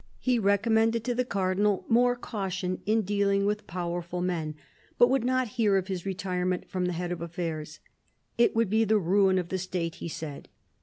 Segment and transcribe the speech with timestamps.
[0.19, 4.55] He recommended to the Cardinal more caution in dealing with powerful men,
[4.97, 7.79] but would not hear of his retirement from the head of affairs.
[8.35, 10.47] It would be the ruin of the State, he said.